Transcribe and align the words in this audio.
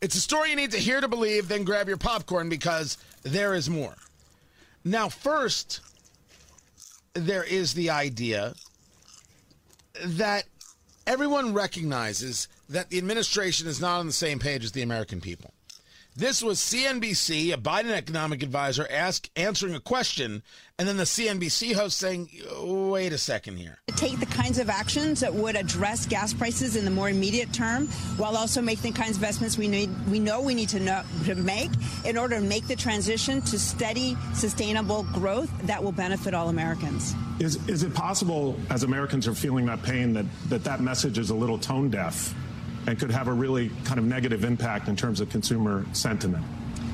It's 0.00 0.14
a 0.14 0.20
story 0.20 0.50
you 0.50 0.56
need 0.56 0.70
to 0.72 0.78
hear 0.78 1.00
to 1.00 1.08
believe, 1.08 1.48
then 1.48 1.64
grab 1.64 1.88
your 1.88 1.96
popcorn 1.96 2.48
because 2.48 2.98
there 3.22 3.54
is 3.54 3.68
more. 3.68 3.94
Now, 4.84 5.08
first, 5.08 5.80
there 7.14 7.42
is 7.42 7.74
the 7.74 7.90
idea 7.90 8.54
that 10.04 10.44
everyone 11.06 11.52
recognizes 11.52 12.46
that 12.68 12.90
the 12.90 12.98
administration 12.98 13.66
is 13.66 13.80
not 13.80 13.98
on 13.98 14.06
the 14.06 14.12
same 14.12 14.38
page 14.38 14.64
as 14.64 14.72
the 14.72 14.82
American 14.82 15.20
people. 15.20 15.52
This 16.18 16.42
was 16.42 16.58
CNBC, 16.58 17.52
a 17.54 17.56
Biden 17.56 17.92
economic 17.92 18.42
advisor, 18.42 18.88
ask 18.90 19.30
answering 19.36 19.76
a 19.76 19.80
question, 19.80 20.42
and 20.76 20.88
then 20.88 20.96
the 20.96 21.04
CNBC 21.04 21.74
host 21.74 21.96
saying, 21.96 22.28
"Wait 22.60 23.12
a 23.12 23.18
second 23.18 23.58
here." 23.58 23.78
Take 23.94 24.18
the 24.18 24.26
kinds 24.26 24.58
of 24.58 24.68
actions 24.68 25.20
that 25.20 25.32
would 25.32 25.54
address 25.54 26.06
gas 26.06 26.32
prices 26.34 26.74
in 26.74 26.84
the 26.84 26.90
more 26.90 27.08
immediate 27.08 27.52
term, 27.52 27.86
while 28.16 28.36
also 28.36 28.60
making 28.60 28.90
the 28.90 28.98
kinds 28.98 29.16
of 29.16 29.22
investments 29.22 29.56
we 29.56 29.68
need, 29.68 29.90
we 30.10 30.18
know 30.18 30.40
we 30.40 30.54
need 30.54 30.70
to, 30.70 30.80
know, 30.80 31.04
to 31.24 31.36
make 31.36 31.70
in 32.04 32.18
order 32.18 32.34
to 32.34 32.44
make 32.44 32.66
the 32.66 32.74
transition 32.74 33.40
to 33.42 33.56
steady, 33.56 34.16
sustainable 34.34 35.04
growth 35.14 35.50
that 35.68 35.80
will 35.80 35.92
benefit 35.92 36.34
all 36.34 36.48
Americans. 36.48 37.14
Is 37.38 37.60
is 37.68 37.84
it 37.84 37.94
possible, 37.94 38.58
as 38.70 38.82
Americans 38.82 39.28
are 39.28 39.36
feeling 39.36 39.66
that 39.66 39.84
pain, 39.84 40.14
that 40.14 40.26
that, 40.48 40.64
that 40.64 40.80
message 40.80 41.16
is 41.16 41.30
a 41.30 41.34
little 41.36 41.58
tone 41.58 41.90
deaf? 41.90 42.34
And 42.88 42.98
could 42.98 43.10
have 43.10 43.28
a 43.28 43.32
really 43.32 43.70
kind 43.84 43.98
of 43.98 44.06
negative 44.06 44.44
impact 44.44 44.88
in 44.88 44.96
terms 44.96 45.20
of 45.20 45.28
consumer 45.28 45.84
sentiment. 45.92 46.42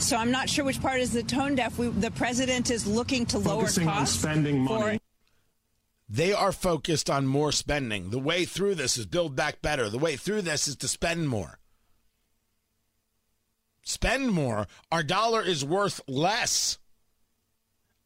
So 0.00 0.16
I'm 0.16 0.32
not 0.32 0.50
sure 0.50 0.64
which 0.64 0.80
part 0.80 1.00
is 1.00 1.12
the 1.12 1.22
tone 1.22 1.54
deaf. 1.54 1.78
We, 1.78 1.88
the 1.88 2.10
president 2.10 2.70
is 2.72 2.86
looking 2.88 3.24
to 3.26 3.38
Focusing 3.38 3.86
lower 3.86 3.94
costs. 3.94 4.16
on 4.24 4.30
spending 4.32 4.58
money. 4.60 4.96
For- 4.98 5.02
they 6.08 6.32
are 6.32 6.50
focused 6.52 7.08
on 7.08 7.26
more 7.26 7.52
spending. 7.52 8.10
The 8.10 8.18
way 8.18 8.44
through 8.44 8.74
this 8.74 8.98
is 8.98 9.06
build 9.06 9.36
back 9.36 9.62
better. 9.62 9.88
The 9.88 9.98
way 9.98 10.16
through 10.16 10.42
this 10.42 10.66
is 10.66 10.74
to 10.76 10.88
spend 10.88 11.28
more. 11.28 11.58
Spend 13.82 14.32
more. 14.32 14.66
Our 14.90 15.04
dollar 15.04 15.42
is 15.42 15.64
worth 15.64 16.00
less. 16.08 16.78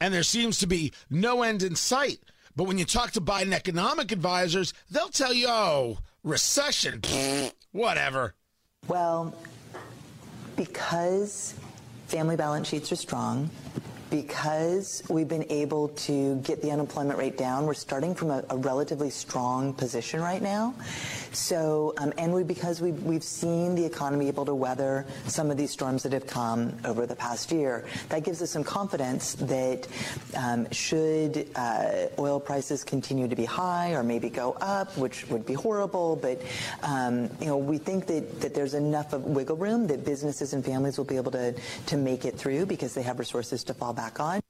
And 0.00 0.12
there 0.12 0.22
seems 0.24 0.58
to 0.58 0.66
be 0.66 0.92
no 1.08 1.42
end 1.42 1.62
in 1.62 1.76
sight. 1.76 2.18
But 2.56 2.64
when 2.64 2.78
you 2.78 2.84
talk 2.84 3.12
to 3.12 3.20
Biden 3.20 3.52
economic 3.52 4.10
advisors, 4.10 4.74
they'll 4.90 5.08
tell 5.08 5.32
you, 5.32 5.46
oh, 5.48 5.98
recession, 6.24 7.00
whatever. 7.72 8.34
Well, 8.86 9.34
because 10.56 11.54
family 12.06 12.36
balance 12.36 12.68
sheets 12.68 12.90
are 12.92 12.96
strong, 12.96 13.50
because 14.10 15.02
we've 15.08 15.28
been 15.28 15.46
able 15.50 15.88
to 15.88 16.36
get 16.36 16.62
the 16.62 16.70
unemployment 16.70 17.18
rate 17.18 17.36
down, 17.36 17.66
we're 17.66 17.74
starting 17.74 18.14
from 18.14 18.30
a, 18.30 18.42
a 18.50 18.56
relatively 18.56 19.10
strong 19.10 19.74
position 19.74 20.20
right 20.20 20.40
now. 20.40 20.74
So, 21.32 21.94
um, 21.98 22.12
and 22.18 22.32
we 22.32 22.42
because 22.44 22.80
we've, 22.80 23.02
we've 23.02 23.22
seen 23.22 23.74
the 23.74 23.84
economy 23.84 24.28
able 24.28 24.44
to 24.46 24.54
weather 24.54 25.06
some 25.26 25.50
of 25.50 25.56
these 25.56 25.70
storms 25.70 26.02
that 26.02 26.12
have 26.12 26.26
come 26.26 26.72
over 26.84 27.06
the 27.06 27.16
past 27.16 27.52
year, 27.52 27.84
that 28.08 28.24
gives 28.24 28.42
us 28.42 28.50
some 28.50 28.64
confidence 28.64 29.34
that 29.34 29.86
um, 30.36 30.70
should 30.70 31.48
uh, 31.54 32.06
oil 32.18 32.40
prices 32.40 32.84
continue 32.84 33.28
to 33.28 33.36
be 33.36 33.44
high 33.44 33.92
or 33.92 34.02
maybe 34.02 34.30
go 34.30 34.56
up, 34.60 34.96
which 34.96 35.28
would 35.28 35.46
be 35.46 35.54
horrible, 35.54 36.16
but 36.16 36.40
um, 36.82 37.30
you 37.40 37.46
know 37.46 37.56
we 37.56 37.78
think 37.78 38.06
that, 38.06 38.40
that 38.40 38.54
there's 38.54 38.74
enough 38.74 39.12
of 39.12 39.24
wiggle 39.24 39.56
room 39.56 39.86
that 39.86 40.04
businesses 40.04 40.52
and 40.52 40.64
families 40.64 40.98
will 40.98 41.04
be 41.04 41.16
able 41.16 41.32
to 41.32 41.54
to 41.86 41.96
make 41.96 42.24
it 42.24 42.36
through 42.36 42.66
because 42.66 42.94
they 42.94 43.02
have 43.02 43.18
resources 43.18 43.64
to 43.64 43.74
fall 43.74 43.92
back 43.92 44.20
on. 44.20 44.40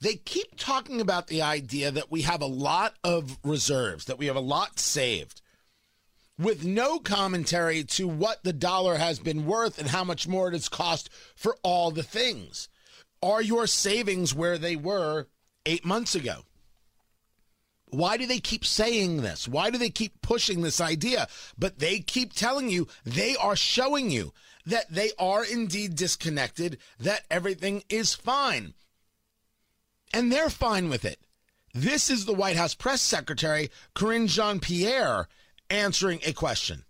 They 0.00 0.14
keep 0.14 0.56
talking 0.56 1.00
about 1.00 1.26
the 1.26 1.42
idea 1.42 1.90
that 1.90 2.10
we 2.10 2.22
have 2.22 2.40
a 2.40 2.46
lot 2.46 2.94
of 3.04 3.38
reserves, 3.44 4.06
that 4.06 4.18
we 4.18 4.26
have 4.26 4.36
a 4.36 4.40
lot 4.40 4.78
saved, 4.78 5.42
with 6.38 6.64
no 6.64 6.98
commentary 6.98 7.84
to 7.84 8.08
what 8.08 8.42
the 8.42 8.54
dollar 8.54 8.96
has 8.96 9.18
been 9.18 9.44
worth 9.44 9.78
and 9.78 9.88
how 9.88 10.04
much 10.04 10.26
more 10.26 10.48
it 10.48 10.54
has 10.54 10.70
cost 10.70 11.10
for 11.36 11.56
all 11.62 11.90
the 11.90 12.02
things. 12.02 12.68
Are 13.22 13.42
your 13.42 13.66
savings 13.66 14.34
where 14.34 14.56
they 14.56 14.74
were 14.74 15.26
eight 15.66 15.84
months 15.84 16.14
ago? 16.14 16.44
Why 17.90 18.16
do 18.16 18.24
they 18.24 18.40
keep 18.40 18.64
saying 18.64 19.20
this? 19.20 19.46
Why 19.46 19.68
do 19.68 19.76
they 19.76 19.90
keep 19.90 20.22
pushing 20.22 20.62
this 20.62 20.80
idea? 20.80 21.28
But 21.58 21.78
they 21.78 21.98
keep 21.98 22.32
telling 22.32 22.70
you, 22.70 22.88
they 23.04 23.36
are 23.36 23.56
showing 23.56 24.10
you 24.10 24.32
that 24.64 24.88
they 24.90 25.10
are 25.18 25.44
indeed 25.44 25.96
disconnected, 25.96 26.78
that 27.00 27.24
everything 27.30 27.82
is 27.90 28.14
fine. 28.14 28.72
And 30.12 30.30
they're 30.32 30.50
fine 30.50 30.88
with 30.88 31.04
it. 31.04 31.20
This 31.72 32.10
is 32.10 32.24
the 32.24 32.34
White 32.34 32.56
House 32.56 32.74
press 32.74 33.00
secretary, 33.00 33.70
Karine 33.94 34.26
Jean 34.26 34.58
Pierre, 34.58 35.28
answering 35.68 36.20
a 36.24 36.32
question. 36.32 36.84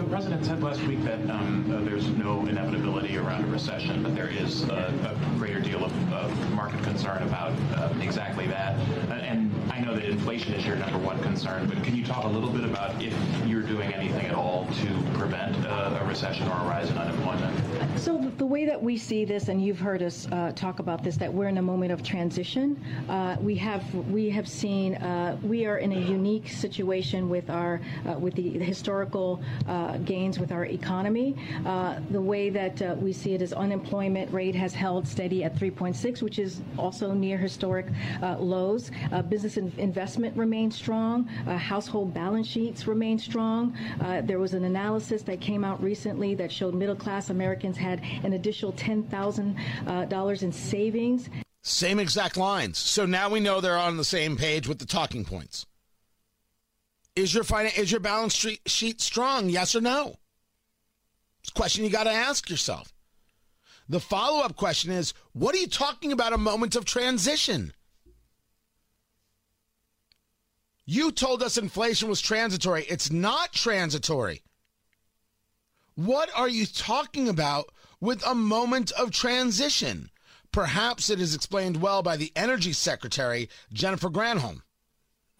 The 0.00 0.06
president 0.06 0.46
said 0.46 0.62
last 0.62 0.80
week 0.84 1.04
that 1.04 1.20
um, 1.28 1.70
uh, 1.70 1.84
there's 1.84 2.08
no 2.08 2.46
inevitability 2.46 3.18
around 3.18 3.44
a 3.44 3.48
recession, 3.48 4.02
but 4.02 4.14
there 4.14 4.28
is 4.28 4.62
a, 4.62 4.94
a 5.04 5.38
greater 5.38 5.60
deal 5.60 5.84
of, 5.84 6.12
of, 6.12 6.50
market 6.54 6.82
concern 6.82 7.22
about 7.22 7.52
uh, 7.76 7.92
exactly 8.00 8.46
that. 8.46 8.78
Uh, 9.10 9.14
and 9.14 9.52
I 9.70 9.78
know 9.80 9.94
that 9.94 10.04
inflation 10.04 10.54
is 10.54 10.64
your 10.64 10.76
number 10.76 10.98
one 10.98 11.22
concern, 11.22 11.66
but 11.68 11.84
can 11.84 11.94
you 11.94 12.04
talk 12.04 12.24
a 12.24 12.28
little 12.28 12.48
bit 12.48 12.64
about 12.64 13.00
if 13.02 13.14
you're 13.46 13.62
doing 13.62 13.92
anything 13.92 14.24
at 14.24 14.34
all 14.34 14.66
to 14.66 15.18
prevent 15.18 15.54
uh, 15.66 15.98
a 16.00 16.04
recession 16.06 16.48
or 16.48 16.52
a 16.52 16.64
rise 16.64 16.88
in 16.90 16.96
unemployment? 16.96 17.98
So 17.98 18.18
the 18.38 18.46
way 18.46 18.64
that 18.64 18.82
we 18.82 18.96
see 18.96 19.26
this, 19.26 19.48
and 19.48 19.62
you've 19.62 19.78
heard 19.78 20.02
us 20.02 20.26
uh, 20.32 20.52
talk 20.54 20.78
about 20.78 21.04
this, 21.04 21.16
that 21.18 21.32
we're 21.32 21.48
in 21.48 21.58
a 21.58 21.62
moment 21.62 21.92
of 21.92 22.02
transition. 22.02 22.82
Uh, 23.08 23.36
we 23.40 23.54
have 23.56 23.82
we 24.08 24.30
have 24.30 24.48
seen 24.48 24.98
we 25.42 25.66
are 25.66 25.78
in 25.78 25.92
a 25.92 26.00
unique 26.00 26.48
situation 26.48 27.28
with 27.28 27.50
our 27.50 27.80
with 28.18 28.34
the, 28.34 28.58
the 28.58 28.64
historical 28.64 29.42
uh, 29.68 29.89
gains 29.98 30.38
with 30.38 30.52
our 30.52 30.64
economy. 30.66 31.36
Uh, 31.66 32.00
the 32.10 32.20
way 32.20 32.50
that 32.50 32.80
uh, 32.82 32.94
we 32.98 33.12
see 33.12 33.34
it 33.34 33.42
is 33.42 33.52
unemployment 33.52 34.32
rate 34.32 34.54
has 34.54 34.74
held 34.74 35.06
steady 35.06 35.44
at 35.44 35.54
3.6, 35.56 36.22
which 36.22 36.38
is 36.38 36.60
also 36.78 37.12
near 37.12 37.36
historic 37.36 37.86
uh, 38.22 38.36
lows. 38.38 38.90
Uh, 39.12 39.22
business 39.22 39.56
in- 39.56 39.72
investment 39.78 40.36
remains 40.36 40.74
strong. 40.76 41.24
household 41.26 42.12
balance 42.14 42.46
sheets 42.46 42.86
remain 42.86 43.18
strong. 43.18 43.76
there 44.24 44.38
was 44.38 44.54
an 44.54 44.64
analysis 44.64 45.22
that 45.22 45.40
came 45.40 45.64
out 45.64 45.82
recently 45.82 46.34
that 46.34 46.50
showed 46.50 46.74
middle 46.74 46.96
class 46.96 47.30
Americans 47.30 47.76
had 47.76 48.00
an 48.24 48.32
additional 48.34 48.72
$10,000 48.72 50.42
in 50.42 50.52
savings. 50.52 51.28
Same 51.62 51.98
exact 51.98 52.36
lines. 52.36 52.78
So 52.78 53.04
now 53.04 53.28
we 53.28 53.40
know 53.40 53.60
they're 53.60 53.76
on 53.76 53.96
the 53.96 54.04
same 54.04 54.36
page 54.36 54.66
with 54.66 54.78
the 54.78 54.86
talking 54.86 55.24
points. 55.24 55.66
Is 57.16 57.34
your 57.34 57.44
finan- 57.44 57.76
is 57.76 57.90
your 57.90 58.00
balance 58.00 58.34
sheet 58.66 59.00
strong? 59.00 59.50
Yes 59.50 59.74
or 59.74 59.80
no? 59.80 60.16
It's 61.42 61.50
a 61.50 61.54
question 61.54 61.84
you 61.84 61.90
got 61.90 62.04
to 62.04 62.10
ask 62.10 62.48
yourself. 62.48 62.92
The 63.88 64.00
follow 64.00 64.44
up 64.44 64.56
question 64.56 64.92
is 64.92 65.12
what 65.32 65.54
are 65.54 65.58
you 65.58 65.66
talking 65.66 66.12
about 66.12 66.32
a 66.32 66.38
moment 66.38 66.76
of 66.76 66.84
transition? 66.84 67.72
You 70.84 71.12
told 71.12 71.42
us 71.42 71.56
inflation 71.56 72.08
was 72.08 72.20
transitory. 72.20 72.84
It's 72.84 73.10
not 73.10 73.52
transitory. 73.52 74.42
What 75.94 76.30
are 76.34 76.48
you 76.48 76.66
talking 76.66 77.28
about 77.28 77.66
with 78.00 78.24
a 78.26 78.34
moment 78.34 78.90
of 78.92 79.10
transition? 79.10 80.10
Perhaps 80.52 81.10
it 81.10 81.20
is 81.20 81.34
explained 81.34 81.80
well 81.80 82.02
by 82.02 82.16
the 82.16 82.32
Energy 82.34 82.72
Secretary, 82.72 83.48
Jennifer 83.72 84.08
Granholm. 84.08 84.62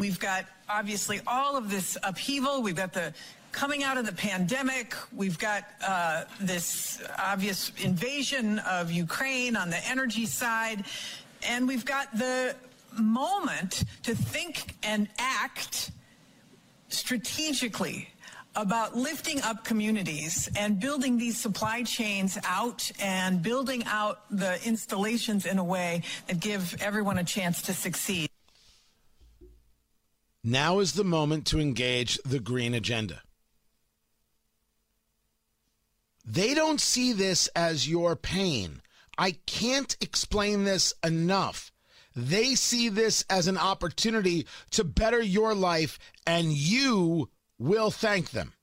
We've 0.01 0.19
got 0.19 0.47
obviously 0.67 1.21
all 1.27 1.59
of 1.59 1.71
this 1.71 1.99
upheaval. 2.03 2.63
We've 2.63 2.75
got 2.75 2.95
the 2.95 3.13
coming 3.53 3.83
out 3.83 3.99
of 3.99 4.07
the 4.07 4.15
pandemic. 4.15 4.95
We've 5.15 5.39
got 5.39 5.65
uh, 5.87 6.25
this 6.41 7.03
obvious 7.19 7.71
invasion 7.83 8.61
of 8.61 8.91
Ukraine 8.91 9.57
on 9.57 9.69
the 9.69 9.77
energy 9.87 10.25
side. 10.25 10.87
And 11.47 11.69
we've 11.69 11.85
got 11.85 12.17
the 12.17 12.57
moment 12.99 13.85
to 14.05 14.15
think 14.15 14.75
and 14.83 15.07
act 15.19 15.91
strategically 16.89 18.09
about 18.57 18.97
lifting 18.97 19.43
up 19.43 19.67
communities 19.67 20.49
and 20.57 20.81
building 20.81 21.19
these 21.19 21.39
supply 21.39 21.83
chains 21.83 22.39
out 22.47 22.91
and 23.01 23.43
building 23.43 23.85
out 23.85 24.23
the 24.31 24.59
installations 24.67 25.45
in 25.45 25.59
a 25.59 25.65
way 25.65 26.01
that 26.27 26.41
give 26.41 26.75
everyone 26.81 27.19
a 27.19 27.25
chance 27.25 27.61
to 27.61 27.75
succeed. 27.75 28.30
Now 30.43 30.79
is 30.79 30.95
the 30.95 31.05
moment 31.05 31.47
to 31.49 31.61
engage 31.61 32.19
the 32.25 32.41
green 32.41 32.75
agenda. 32.75 33.23
They 36.25 36.55
don't 36.55 36.81
see 36.81 37.13
this 37.13 37.49
as 37.49 37.89
your 37.89 38.17
pain. 38.17 38.83
I 39.19 39.33
can't 39.47 39.97
explain 40.01 40.65
this 40.65 40.95
enough. 41.05 41.73
They 42.17 42.55
see 42.55 42.89
this 42.89 43.25
as 43.29 43.47
an 43.49 43.59
opportunity 43.59 44.47
to 44.73 44.85
better 44.85 45.21
your 45.21 45.55
life, 45.55 45.99
and 46.27 46.53
you 46.53 47.29
will 47.59 47.91
thank 47.91 48.31
them. 48.31 48.55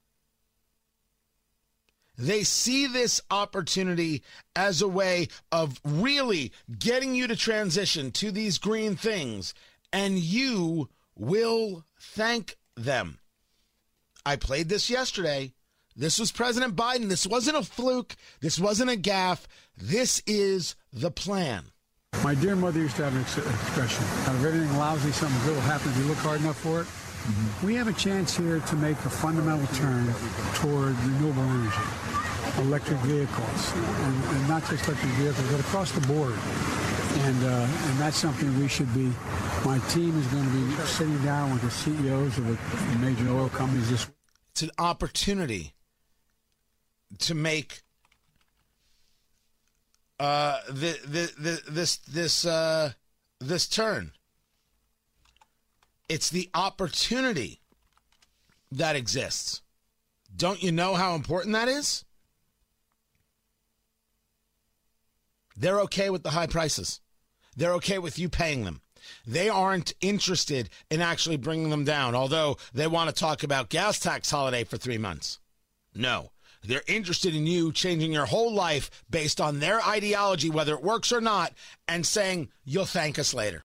They 2.18 2.44
see 2.44 2.88
this 2.88 3.22
opportunity 3.30 4.24
as 4.56 4.82
a 4.82 4.88
way 4.88 5.28
of 5.52 5.80
really 5.84 6.52
getting 6.80 7.14
you 7.14 7.28
to 7.28 7.36
transition 7.36 8.12
to 8.14 8.32
these 8.32 8.58
green 8.58 8.96
things, 8.96 9.54
and 9.94 10.18
you 10.18 10.90
will 11.18 11.84
thank 12.00 12.58
them. 12.76 13.20
I 14.26 14.36
played 14.36 14.70
this 14.70 14.90
yesterday. 14.90 15.54
This 15.96 16.20
was 16.20 16.32
President 16.32 16.76
Biden. 16.76 17.10
This 17.10 17.26
wasn't 17.26 17.58
a 17.58 17.64
fluke. 17.64 18.16
This 18.40 18.60
wasn't 18.60 18.92
a 18.92 18.98
gaffe. 18.98 19.46
This 19.76 20.22
is 20.28 20.76
the 20.94 21.10
plan. 21.10 21.72
My 22.24 22.36
dear 22.36 22.56
mother 22.56 22.80
used 22.80 22.96
to 22.98 23.04
have 23.04 23.16
an 23.16 23.22
ex- 23.22 23.38
expression 23.38 24.04
out 24.26 24.36
of 24.36 24.46
everything 24.46 24.76
lousy, 24.78 25.12
something 25.12 25.40
good 25.46 25.56
will 25.56 25.62
happen 25.62 25.90
if 25.92 25.98
you 25.98 26.04
look 26.06 26.18
hard 26.18 26.42
enough 26.42 26.58
for 26.58 26.82
it. 26.82 26.86
Mm-hmm. 26.88 27.66
We 27.66 27.76
have 27.76 27.88
a 27.88 27.94
chance 27.94 28.36
here 28.36 28.60
to 28.60 28.76
make 28.76 28.98
a 29.06 29.10
fundamental 29.10 29.68
turn 29.76 30.06
toward 30.56 30.98
renewable 31.04 31.44
energy, 31.44 32.62
electric 32.62 32.98
vehicles, 33.00 33.74
and, 33.76 34.24
and 34.24 34.48
not 34.48 34.68
just 34.70 34.88
electric 34.88 35.12
vehicles, 35.14 35.52
but 35.52 35.60
across 35.60 35.92
the 35.92 36.02
board. 36.08 36.38
And, 37.28 37.44
uh, 37.44 37.48
and 37.50 38.00
that's 38.00 38.16
something 38.16 38.58
we 38.58 38.70
should 38.70 38.94
be, 38.94 39.12
my 39.66 39.80
team 39.90 40.18
is 40.18 40.26
going 40.28 40.46
to 40.46 40.50
be 40.50 40.82
sitting 40.86 41.22
down 41.26 41.52
with 41.52 41.62
the 41.62 41.70
CEOs 41.70 42.38
of 42.38 42.48
the 42.48 43.00
major 43.00 43.30
oil 43.30 43.50
companies 43.50 43.90
this. 43.90 44.08
It's 44.52 44.62
an 44.62 44.72
opportunity 44.80 45.74
to 47.20 47.36
make 47.36 47.82
uh, 50.22 50.62
the, 50.70 50.98
the, 51.06 51.34
the, 51.38 51.62
this 51.70 51.98
this 51.98 52.46
uh, 52.46 52.94
this 53.42 53.68
turn. 53.68 54.14
It's 56.08 56.30
the 56.30 56.50
opportunity 56.54 57.60
that 58.72 58.96
exists. 58.96 59.64
Don't 60.34 60.64
you 60.64 60.72
know 60.72 60.96
how 60.96 61.14
important 61.14 61.54
that 61.56 61.68
is? 61.68 62.06
They're 65.58 65.82
okay 65.82 66.10
with 66.10 66.24
the 66.24 66.30
high 66.30 66.48
prices. 66.48 67.02
They're 67.58 67.74
okay 67.74 67.98
with 67.98 68.18
you 68.18 68.30
paying 68.30 68.64
them. 68.64 68.82
They 69.26 69.50
aren't 69.50 69.94
interested 70.00 70.70
in 70.90 71.02
actually 71.02 71.38
bringing 71.38 71.70
them 71.70 71.84
down, 71.84 72.14
although 72.14 72.58
they 72.74 72.88
want 72.88 73.10
to 73.10 73.16
talk 73.16 73.44
about 73.44 73.70
gas 73.70 74.00
tax 74.00 74.30
holiday 74.30 74.64
for 74.64 74.78
three 74.78 74.98
months. 74.98 75.40
No, 75.96 76.32
they're 76.64 76.84
interested 76.88 77.34
in 77.34 77.48
you 77.48 77.72
changing 77.72 78.12
your 78.12 78.28
whole 78.28 78.54
life 78.54 79.04
based 79.10 79.42
on 79.42 79.60
their 79.60 79.82
ideology, 79.82 80.50
whether 80.50 80.76
it 80.76 80.84
works 80.84 81.12
or 81.12 81.22
not, 81.22 81.54
and 81.88 82.06
saying, 82.06 82.50
you'll 82.64 82.86
thank 82.86 83.18
us 83.18 83.34
later. 83.34 83.64